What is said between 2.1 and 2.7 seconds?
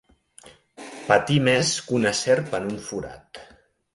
serp en